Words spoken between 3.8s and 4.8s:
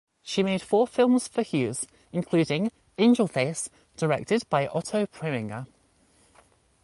directed by